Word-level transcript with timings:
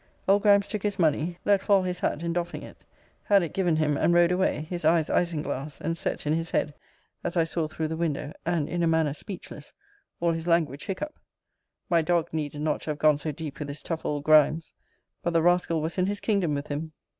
Old 0.27 0.41
Grimes 0.41 0.67
took 0.67 0.81
his 0.81 0.97
money, 0.97 1.37
let 1.45 1.61
fall 1.61 1.83
his 1.83 1.99
hat 1.99 2.23
in 2.23 2.33
doffing 2.33 2.63
it; 2.63 2.77
had 3.25 3.43
it 3.43 3.53
given 3.53 3.75
him, 3.75 3.97
and 3.97 4.15
rode 4.15 4.31
away; 4.31 4.61
his 4.61 4.83
eyes 4.83 5.11
isinglass, 5.11 5.79
and 5.79 5.95
set 5.95 6.25
in 6.25 6.33
his 6.33 6.49
head, 6.49 6.73
as 7.23 7.37
I 7.37 7.43
saw 7.43 7.67
through 7.67 7.87
the 7.87 7.95
window, 7.95 8.33
and 8.43 8.67
in 8.67 8.81
a 8.81 8.87
manner 8.87 9.13
speechless 9.13 9.73
all 10.19 10.31
his 10.31 10.47
language 10.47 10.85
hiccup. 10.87 11.19
My 11.87 12.01
dog 12.01 12.29
needed 12.33 12.61
not 12.61 12.81
to 12.81 12.89
have 12.89 12.97
gone 12.97 13.19
so 13.19 13.31
deep 13.31 13.59
with 13.59 13.67
this 13.67 13.83
tough 13.83 14.03
old 14.03 14.23
Grimes. 14.23 14.73
But 15.21 15.33
the 15.33 15.43
rascal 15.43 15.83
was 15.83 15.99
in 15.99 16.07
his 16.07 16.19
kingdom 16.19 16.55
with 16.55 16.69
him. 16.69 16.93